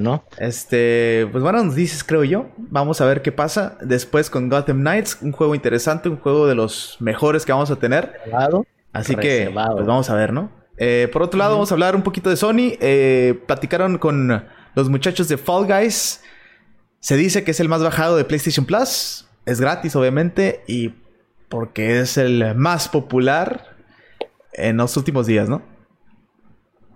[0.00, 0.24] No.
[0.38, 2.50] Este, pues bueno, nos dices, creo yo.
[2.56, 6.54] Vamos a ver qué pasa después con Gotham Knights, un juego interesante, un juego de
[6.54, 8.20] los mejores que vamos a tener.
[8.92, 10.50] Así que, pues vamos a ver, ¿no?
[10.76, 12.76] Eh, por otro lado, vamos a hablar un poquito de Sony.
[12.80, 16.22] Eh, platicaron con los muchachos de Fall Guys.
[17.00, 19.28] Se dice que es el más bajado de PlayStation Plus.
[19.46, 20.62] Es gratis, obviamente.
[20.66, 20.94] Y
[21.48, 23.76] porque es el más popular
[24.52, 25.62] en los últimos días, ¿no?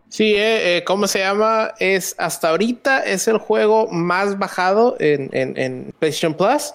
[0.08, 1.72] Sí, eh, ¿cómo se llama?
[1.80, 6.72] Es hasta ahorita es el juego más bajado en, en PlayStation Plus.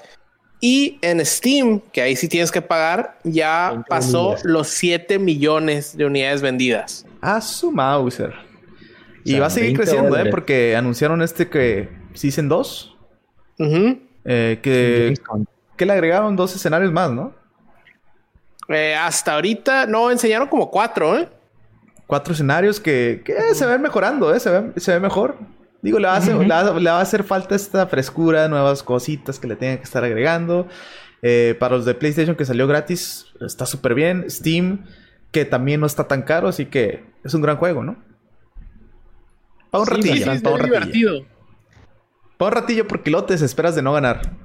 [0.61, 6.05] Y en Steam, que ahí sí tienes que pagar, ya pasó los 7 millones de
[6.05, 7.05] unidades vendidas.
[7.21, 8.33] A su Mauser.
[9.23, 10.29] Y va a seguir creciendo, ¿eh?
[10.29, 12.97] Porque anunciaron este que Season 2.
[14.25, 15.13] eh, que,
[15.77, 17.33] que le agregaron dos escenarios más, ¿no?
[18.67, 21.29] Eh, hasta ahorita no enseñaron como cuatro, ¿eh?
[22.09, 24.39] Cuatro escenarios que, que se ven mejorando, ¿eh?
[24.39, 25.37] Se ve, se ve mejor.
[25.83, 26.47] Digo, le va, a hacer, le,
[26.89, 30.67] va, a hacer falta esta frescura, nuevas cositas que le tengan que estar agregando.
[31.21, 34.25] Eh, para los de PlayStation que salió gratis, está súper bien.
[34.27, 34.87] Steam,
[35.29, 38.03] que también no está tan caro, así que es un gran juego, ¿no?
[39.69, 40.25] Para un ratillo.
[40.25, 41.25] para un ratillo.
[42.39, 44.35] Para un ratillo porque lo te desesperas de no ganar.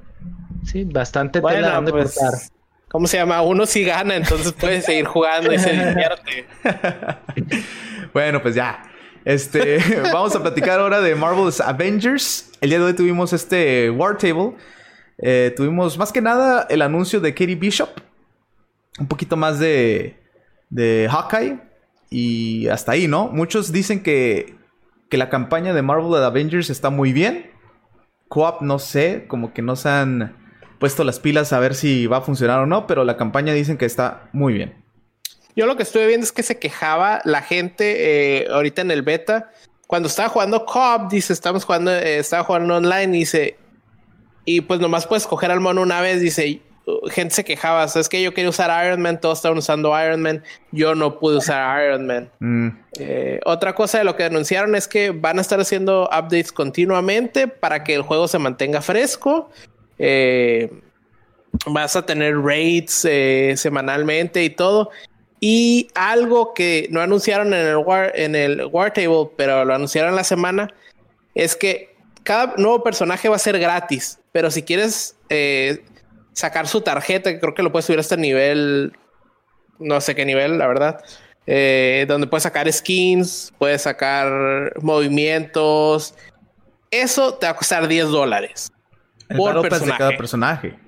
[0.65, 2.53] Sí, bastante bueno, de pues,
[2.95, 3.43] ¿Cómo se llama?
[3.43, 6.47] Uno sí gana, entonces puede seguir jugando y se divierte.
[8.15, 8.85] bueno, pues ya.
[9.25, 9.79] Este,
[10.13, 12.53] vamos a platicar ahora de Marvel's Avengers.
[12.61, 14.53] El día de hoy tuvimos este War Table.
[15.19, 17.89] Eh, tuvimos más que nada el anuncio de Katie Bishop.
[19.01, 20.17] Un poquito más de,
[20.71, 21.59] de Hawkeye.
[22.11, 23.27] Y hasta ahí, ¿no?
[23.27, 24.55] Muchos dicen que,
[25.11, 27.51] que la campaña de Marvel Avengers está muy bien.
[28.29, 30.44] Coop, no sé, como que no se han
[30.79, 33.77] puesto las pilas a ver si va a funcionar o no, pero la campaña dicen
[33.77, 34.75] que está muy bien.
[35.57, 39.03] Yo lo que estuve viendo es que se quejaba la gente eh, ahorita en el
[39.03, 39.51] beta.
[39.87, 43.57] Cuando estaba jugando Coop, dice, estamos jugando, eh, estaba jugando online, dice,
[44.45, 46.61] y pues nomás puedes coger al mono una vez, dice,
[47.11, 50.43] gente se quejaba, es que yo quería usar Iron Man, todos estaban usando Iron Man,
[50.71, 52.31] yo no pude usar Iron Man.
[52.41, 52.69] Mm.
[52.99, 57.49] Eh, otra cosa de lo que anunciaron es que van a estar haciendo updates continuamente
[57.49, 59.51] para que el juego se mantenga fresco.
[61.67, 63.07] Vas a tener raids
[63.57, 64.91] semanalmente y todo.
[65.47, 70.17] Y algo que no anunciaron en el War, en el War Table, pero lo anunciaron
[70.17, 70.73] la semana,
[71.35, 74.19] es que cada nuevo personaje va a ser gratis.
[74.33, 75.85] Pero si quieres eh,
[76.33, 78.97] sacar su tarjeta, que creo que lo puedes subir hasta nivel,
[79.79, 81.05] no sé qué nivel, la verdad.
[81.47, 86.15] Eh, donde puedes sacar skins, puedes sacar movimientos.
[86.91, 88.73] Eso te va a costar 10 dólares.
[89.29, 89.93] El por Battle Pass personaje.
[89.93, 90.79] de cada personaje.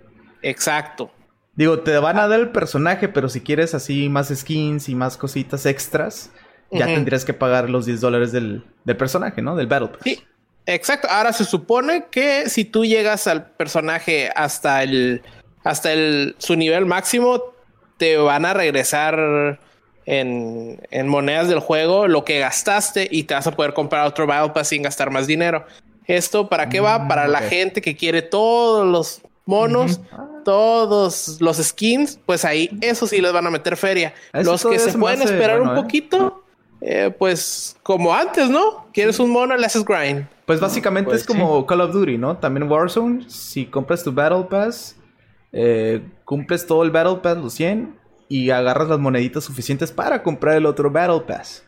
[0.42, 1.10] Exacto.
[1.54, 5.16] Digo, te van a dar el personaje, pero si quieres así más skins y más
[5.16, 6.30] cositas extras,
[6.70, 9.56] ya tendrías que pagar los 10 dólares del, del personaje, ¿no?
[9.56, 10.00] Del Battle Pass.
[10.04, 10.22] Sí,
[10.66, 11.08] exacto.
[11.10, 15.22] Ahora se supone que si tú llegas al personaje hasta el
[15.64, 17.42] hasta el su nivel máximo,
[17.96, 19.58] te van a regresar
[20.04, 24.26] en, en monedas del juego lo que gastaste y te vas a poder comprar otro
[24.26, 25.66] Battle Pass sin gastar más dinero.
[26.06, 26.98] ¿Esto para qué va?
[26.98, 30.00] Mm, Para la gente que quiere todos los monos,
[30.44, 34.14] todos los skins, pues ahí eso sí les van a meter feria.
[34.32, 35.82] Eso los que se pueden esperar bueno, un ¿eh?
[35.82, 36.44] poquito,
[36.80, 38.86] eh, pues como antes, ¿no?
[38.92, 39.56] ¿Quieres un mono?
[39.56, 40.26] Le haces grind.
[40.44, 42.36] Pues básicamente Pues es como Call of Duty, ¿no?
[42.36, 44.96] También Warzone, si compras tu Battle Pass,
[45.52, 50.56] eh, cumples todo el Battle Pass, los 100, y agarras las moneditas suficientes para comprar
[50.56, 51.65] el otro Battle Pass.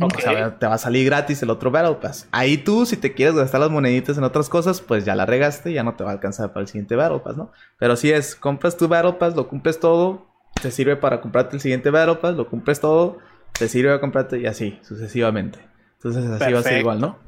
[0.00, 2.28] O sea, te va a salir gratis el otro Battle Pass.
[2.30, 5.72] Ahí tú, si te quieres gastar las moneditas en otras cosas, pues ya la regaste,
[5.72, 7.52] ya no te va a alcanzar para el siguiente Battle Pass, ¿no?
[7.78, 10.26] Pero si es, compras tu Battle Pass, lo cumples todo,
[10.60, 13.18] te sirve para comprarte el siguiente Battle Pass, lo cumples todo,
[13.58, 15.58] te sirve para comprarte y así, sucesivamente.
[15.96, 17.18] Entonces así va a ser igual, ¿no?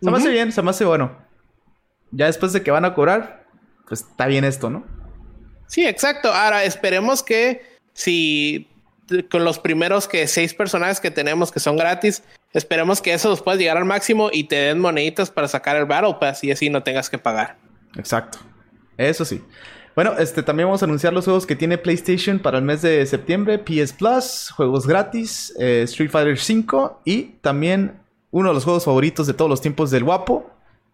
[0.00, 1.18] Se me hace bien, se me hace bueno.
[2.12, 3.46] Ya después de que van a cobrar,
[3.86, 4.86] pues está bien esto, ¿no?
[5.66, 6.32] Sí, exacto.
[6.32, 8.68] Ahora esperemos que si
[9.30, 13.42] con los primeros que seis personajes que tenemos que son gratis, esperemos que eso los
[13.42, 16.70] puedas llegar al máximo y te den moneditas para sacar el Battle Pass y así
[16.70, 17.56] no tengas que pagar.
[17.96, 18.38] Exacto.
[18.96, 19.42] Eso sí.
[19.94, 23.04] Bueno, este también vamos a anunciar los juegos que tiene PlayStation para el mes de
[23.06, 28.00] septiembre, PS Plus, juegos gratis, eh, Street Fighter V y también
[28.32, 30.50] uno de los juegos favoritos de todos los tiempos del guapo,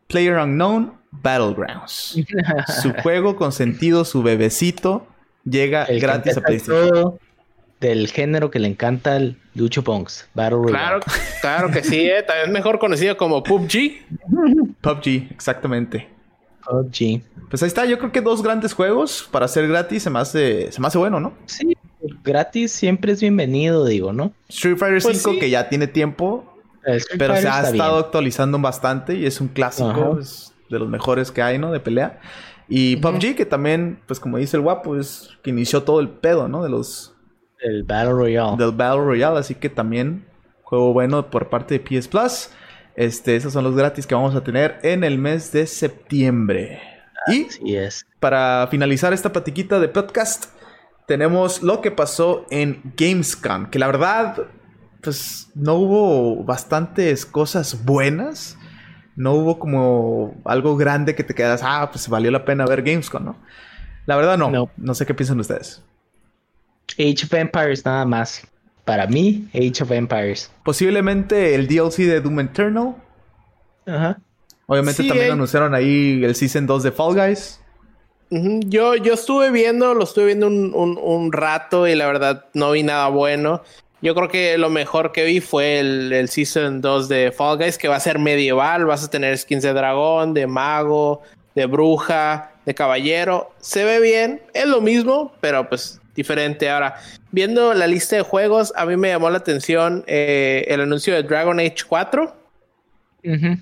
[0.07, 2.19] Player Unknown Battlegrounds.
[2.83, 5.07] su juego consentido, su bebecito,
[5.45, 6.89] llega El gratis a PlayStation.
[6.91, 7.19] todo
[7.81, 10.29] del género que le encanta al Lucho Ponks.
[10.35, 10.71] Battle Royale.
[10.73, 11.01] Claro,
[11.41, 12.23] claro que sí, eh.
[12.27, 14.03] también mejor conocido como PUBG.
[14.83, 16.09] PUBG, exactamente.
[16.65, 17.23] PUBG.
[17.49, 20.71] Pues ahí está, yo creo que dos grandes juegos para ser gratis se me hace,
[20.71, 21.33] se me hace bueno, ¿no?
[21.47, 21.77] Sí,
[22.23, 24.33] gratis siempre es bienvenido, digo, ¿no?
[24.49, 25.39] Street Fighter Pues 5 sí.
[25.41, 28.05] que ya tiene tiempo, El Pero se ha estado bien.
[28.05, 30.21] actualizando bastante y es un clásico Ajá.
[30.21, 31.73] es de los mejores que hay, ¿no?
[31.73, 32.21] De pelea.
[32.69, 33.03] Y Ujú.
[33.15, 36.63] PUBG, que también, pues como dice el guapo, es que inició todo el pedo, ¿no?
[36.63, 37.15] De los
[37.63, 38.57] El Battle Royale.
[38.57, 40.25] del Battle Royale, así que también
[40.63, 42.51] juego bueno por parte de PS Plus.
[42.97, 46.81] Este, esos son los gratis que vamos a tener en el mes de septiembre.
[47.63, 48.07] Y es.
[48.19, 50.47] para finalizar esta platiquita de podcast,
[51.07, 54.37] tenemos lo que pasó en Gamescom, que la verdad,
[55.03, 58.57] pues no hubo bastantes cosas buenas.
[59.17, 63.25] No hubo como algo grande que te quedas, ah, pues valió la pena ver Gamescom,
[63.25, 63.37] ¿no?
[64.07, 64.51] La verdad no.
[64.51, 64.95] No, No.
[64.95, 65.83] sé qué piensan ustedes.
[66.99, 68.43] Age of Empires nada más.
[68.85, 70.51] Para mí, Age of Empires.
[70.65, 72.97] Posiblemente el DLC de Doom Eternal.
[73.87, 74.19] Ajá.
[74.67, 75.33] Obviamente Sí, también eh.
[75.33, 77.61] anunciaron ahí el Season 2 de Fall Guys.
[78.31, 82.71] Yo, yo estuve viendo, lo estuve viendo un, un- un rato y la verdad no
[82.73, 83.63] vi nada bueno.
[84.03, 87.77] Yo creo que lo mejor que vi fue el, el Season 2 de Fall Guys,
[87.77, 91.23] que va a ser medieval, vas a tener skins de dragón, de mago,
[91.57, 93.51] de bruja, de caballero.
[93.59, 96.69] Se ve bien, es lo mismo, pero pues diferente.
[96.71, 96.97] Ahora,
[97.31, 101.23] viendo la lista de juegos, a mí me llamó la atención eh, el anuncio de
[101.23, 102.37] Dragon Age 4.
[103.25, 103.57] Ujú.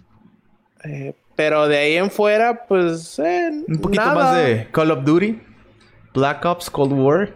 [0.85, 3.19] eh, pero de ahí en fuera, pues...
[3.21, 4.15] eh, Un poquito nada.
[4.15, 5.41] más de Call of Duty.
[6.15, 7.33] Black Ops Cold War.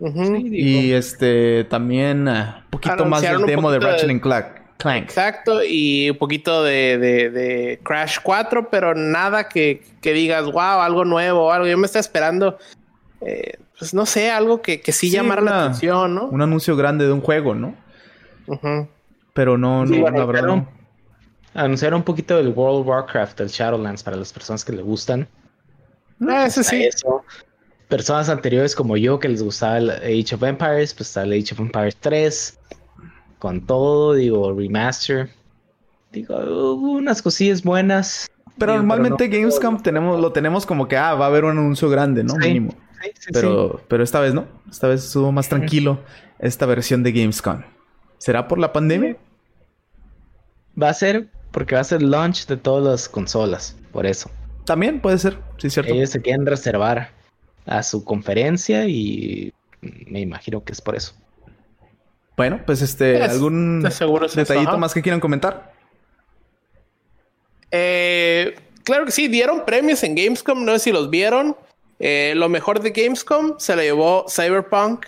[0.00, 4.46] Sí, Y este también un poquito más del demo de Ratchet de- and Clank.
[4.76, 5.04] Clank.
[5.04, 10.80] Exacto, y un poquito de, de- de Crash 4, pero nada que, que digas, wow,
[10.80, 11.66] algo nuevo o algo.
[11.66, 12.58] Yo me estaba esperando,
[13.20, 16.26] eh, pues no sé, algo que, que sí, Sí, llamara la atención, ¿no?
[16.26, 17.74] Un anuncio grande de un juego, ¿no?
[18.46, 18.88] Ujú.
[19.34, 20.68] Pero no, Sí, no, bueno, la verdad pero- no.
[21.54, 25.26] Anunciaron un poquito del World of Warcraft, el Shadowlands, para las personas que le gustan.
[26.28, 26.84] Ah, Está sí.
[26.84, 27.24] eso.
[27.88, 31.54] Personas anteriores como yo que les gustaba el Age of Empires, pues está el Age
[31.54, 32.58] of Empires 3.
[33.38, 35.30] Con todo, digo, remaster.
[36.12, 38.28] Digo, hubo unas cosillas buenas.
[38.58, 41.52] Pero Digo, normalmente no- Gamescom tenemos, lo tenemos como que ah, va a haber un
[41.52, 42.34] anuncio grande, ¿no?
[42.34, 42.40] Sí.
[42.48, 42.72] Mínimo.
[43.02, 44.46] Sí, sí, Pero, pero esta vez no.
[44.70, 46.00] Esta vez estuvo más tranquilo
[46.38, 47.62] esta versión de Gamescom.
[48.18, 49.16] ¿Será por la pandemia?
[50.80, 53.76] Va a ser porque va a ser launch de todas las consolas.
[53.92, 54.30] Por eso.
[54.64, 55.92] También puede ser, sí, cierto.
[55.94, 57.10] Ellos se quieren reservar
[57.66, 61.14] a su conferencia y me imagino que es por eso.
[62.36, 65.72] Bueno, pues este, Es- algún es detallito más que quieran comentar.
[67.70, 71.56] Eh, claro que sí, dieron premios en Gamescom, no sé si los vieron.
[71.98, 75.04] Eh, lo mejor de Gamescom se lo llevó Cyberpunk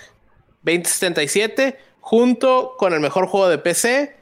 [0.62, 4.16] 2077 junto con el mejor juego de PC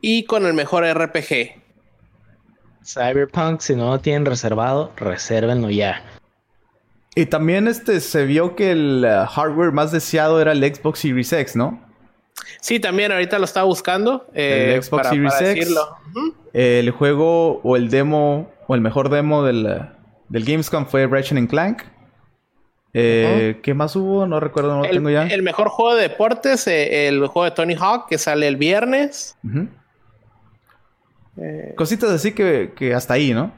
[0.00, 1.62] y con el mejor RPG.
[2.84, 6.02] Cyberpunk, si no lo tienen reservado, resérvenlo ya.
[7.14, 11.32] Y también este se vio que el uh, hardware más deseado era el Xbox Series
[11.32, 11.80] X, ¿no?
[12.60, 14.26] Sí, también ahorita lo estaba buscando.
[14.34, 15.76] el eh, Xbox Series X.
[16.52, 19.88] El juego o el demo o el mejor demo del,
[20.28, 21.82] del Gamescom fue Ratchet Clank.
[22.96, 24.24] Eh, ¿Qué más hubo?
[24.24, 25.26] No recuerdo, no lo tengo ya.
[25.26, 29.36] El mejor juego de deportes, eh, el juego de Tony Hawk, que sale el viernes.
[31.74, 33.52] Cositas así que, que, hasta ahí, ¿no?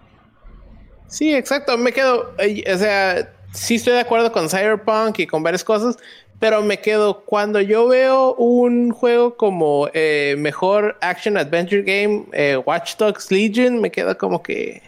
[1.06, 1.76] Sí, exacto.
[1.76, 2.34] Me quedo.
[2.72, 5.98] O sea, sí estoy de acuerdo con Cyberpunk y con varias cosas,
[6.38, 12.56] pero me quedo cuando yo veo un juego como eh, mejor Action Adventure Game, eh,
[12.56, 14.82] Watch Dogs Legion, me quedo como que.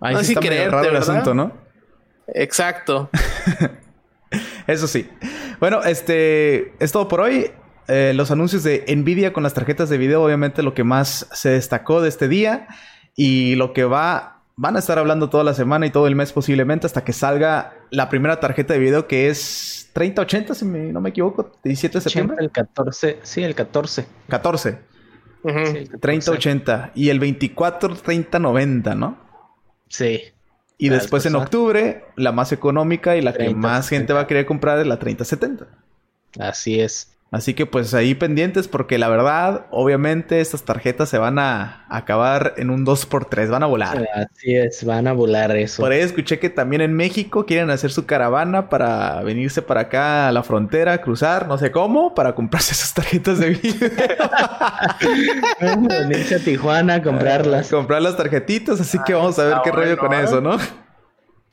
[0.00, 1.69] Ahí no sí está raro el asunto, ¿no?
[2.34, 3.10] Exacto.
[4.66, 5.08] Eso sí.
[5.58, 7.50] Bueno, este es todo por hoy.
[7.88, 11.50] Eh, los anuncios de Nvidia con las tarjetas de video, obviamente lo que más se
[11.50, 12.68] destacó de este día
[13.16, 16.32] y lo que va van a estar hablando toda la semana y todo el mes
[16.32, 21.08] posiblemente hasta que salga la primera tarjeta de video que es 3080, si no me
[21.08, 22.36] equivoco, 17 de septiembre.
[22.38, 24.06] El 14, sí, el 14.
[24.28, 24.78] 14.
[26.00, 29.18] 3080 y el 24 3090, ¿no?
[29.88, 30.20] Sí.
[30.80, 34.46] Y después en octubre, la más económica y la que más gente va a querer
[34.46, 35.66] comprar es la 3070.
[36.38, 37.12] Así es.
[37.32, 42.54] Así que pues ahí pendientes porque la verdad, obviamente estas tarjetas se van a acabar
[42.56, 44.04] en un 2x3, van a volar.
[44.14, 45.80] Así es, van a volar eso.
[45.80, 50.26] Por ahí escuché que también en México quieren hacer su caravana para venirse para acá
[50.26, 53.90] a la frontera, cruzar, no sé cómo, para comprarse esas tarjetas de video.
[55.88, 57.68] venirse a Tijuana a comprarlas.
[57.70, 60.58] comprar las tarjetitas, así que vamos a ver qué rollo con eso, ¿no?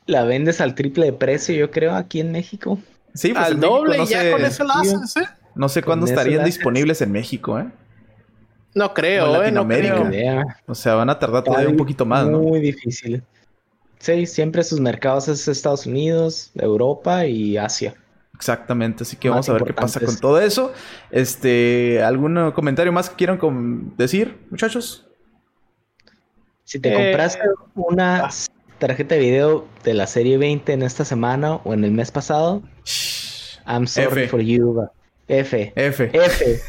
[0.08, 2.80] La vendes al triple de precio, yo creo, aquí en México.
[3.14, 5.28] Sí, pues al doble, ya con eso lo haces, ¿eh?
[5.58, 7.68] No sé cuándo estarían disponibles en México, ¿eh?
[8.74, 10.04] No creo, en Latinoamérica.
[10.04, 12.40] No O sea, van a tardar todavía un poquito más, ¿no?
[12.40, 13.24] Muy difícil.
[13.98, 17.96] Sí, siempre sus mercados es Estados Unidos, Europa y Asia.
[18.36, 20.72] Exactamente, así que vamos a ver qué pasa con todo eso.
[21.10, 23.40] Este, ¿algún comentario más que quieran
[23.98, 25.08] decir, muchachos?
[26.64, 28.30] Si te compraste eh, una ah.
[28.78, 32.62] tarjeta de video de la serie 20 en esta semana o en el mes pasado,
[33.66, 34.88] I'm sorry for you.
[35.28, 35.74] F.
[35.76, 36.10] F.
[36.14, 36.62] F.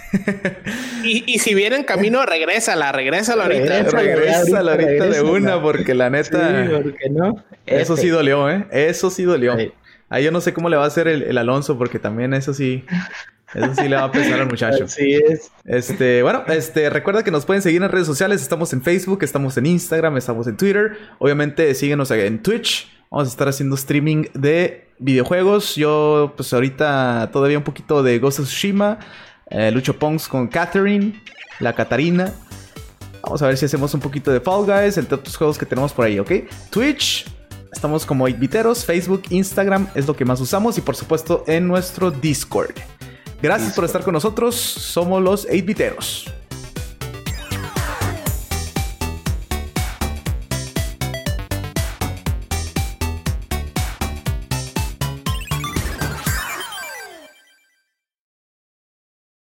[1.05, 3.83] y, si viene en camino, regrésala, regrésala ahorita.
[3.85, 6.66] Regrésala, ahorita, de una, porque la neta.
[6.66, 7.44] Sí, no?
[7.66, 8.66] Eso sí dolió, ¿eh?
[8.73, 9.57] Eso sí dolió.
[10.11, 12.85] Ahí yo no sé cómo le va a hacer el, Alonso, porque también eso sí.
[13.55, 14.85] Eso sí le va a pesar al muchacho.
[14.87, 15.53] Así es.
[15.64, 18.42] Este, bueno, este, recuerda que nos pueden seguir en redes sociales.
[18.42, 20.99] Estamos en Facebook, estamos en Instagram, estamos en Twitter.
[21.18, 22.90] Obviamente, síguenos en Twitch.
[23.11, 25.74] Vamos a estar haciendo streaming de videojuegos.
[25.74, 28.98] Yo, pues ahorita todavía un poquito de Ghost of Tsushima.
[29.50, 31.22] Eh, Lucho Pongs con Catherine,
[31.61, 32.32] la Catarina.
[33.22, 35.92] Vamos a ver si hacemos un poquito de Fall Guys, entre otros juegos que tenemos
[35.92, 36.30] por ahí, ¿ok?
[36.70, 37.26] Twitch,
[37.72, 42.11] estamos como 8biteros, Facebook, Instagram es lo que más usamos y por supuesto en nuestro
[42.11, 42.74] Discord.
[43.42, 46.38] Gracias por estar con nosotros, somos los 8biteros.